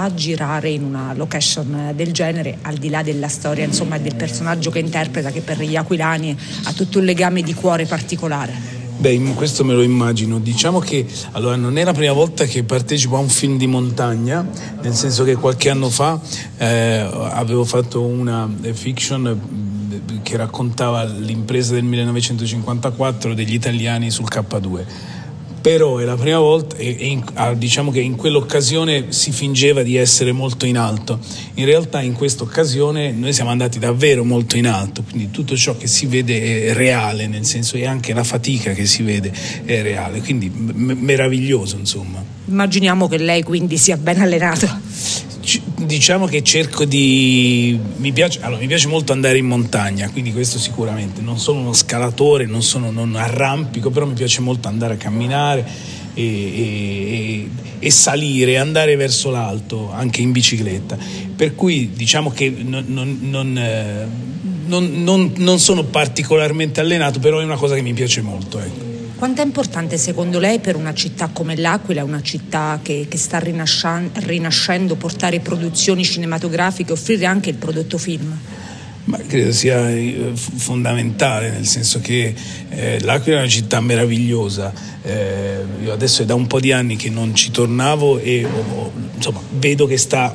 [0.00, 4.70] a girare in una location del genere, al di là della storia, insomma, del personaggio
[4.70, 8.52] che interpreta, che per gli aquilani ha tutto un legame di cuore particolare?
[8.96, 10.38] Beh, questo me lo immagino.
[10.38, 14.48] Diciamo che allora, non è la prima volta che partecipo a un film di montagna,
[14.82, 16.20] nel senso che qualche anno fa
[16.58, 16.98] eh,
[17.32, 25.16] avevo fatto una fiction eh, che raccontava l'impresa del 1954 degli italiani sul K2
[25.60, 29.96] però è la prima volta e, in, ah, diciamo che in quell'occasione si fingeva di
[29.96, 31.18] essere molto in alto.
[31.54, 35.76] In realtà in questa occasione noi siamo andati davvero molto in alto, quindi tutto ciò
[35.76, 39.32] che si vede è reale, nel senso che anche la fatica che si vede
[39.64, 42.22] è reale, quindi m- meraviglioso insomma.
[42.46, 44.87] Immaginiamo che lei quindi sia ben allenato
[45.88, 50.58] diciamo che cerco di mi piace, allora, mi piace, molto andare in montagna quindi questo
[50.58, 54.96] sicuramente non sono uno scalatore non, sono, non arrampico però mi piace molto andare a
[54.98, 55.66] camminare
[56.14, 57.48] e, e,
[57.78, 60.96] e salire andare verso l'alto anche in bicicletta
[61.34, 62.84] per cui diciamo che non,
[63.22, 64.06] non, eh,
[64.66, 68.87] non sono particolarmente allenato però è una cosa che mi piace molto ecco.
[69.18, 73.40] Quanto è importante secondo lei per una città come l'Aquila, una città che, che sta
[73.40, 78.38] rinascendo, portare produzioni cinematografiche, offrire anche il prodotto film?
[79.06, 82.32] Ma credo sia eh, fondamentale, nel senso che
[82.68, 84.72] eh, l'Aquila è una città meravigliosa.
[85.02, 88.92] Eh, io adesso è da un po' di anni che non ci tornavo e oh,
[89.16, 90.32] insomma, vedo che sta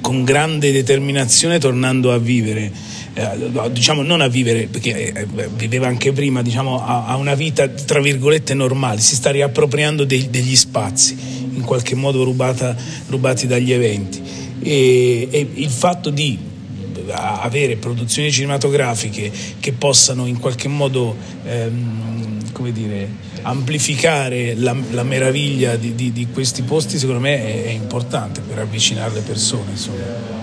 [0.00, 2.72] con grande determinazione tornando a vivere
[3.18, 7.66] eh, diciamo non a vivere, perché eh, viveva anche prima, diciamo a, a, una vita
[7.66, 11.16] tra virgolette normale, si sta riappropriando dei, degli spazi,
[11.54, 12.76] in qualche modo rubata,
[13.08, 14.22] rubati dagli eventi.
[14.60, 16.38] E, e il fatto di
[17.10, 23.08] avere produzioni cinematografiche che possano in qualche modo ehm, come dire,
[23.42, 28.58] amplificare la, la meraviglia di, di, di, questi posti secondo me è, è importante per
[28.58, 29.70] avvicinare le persone.
[29.70, 30.37] Insomma.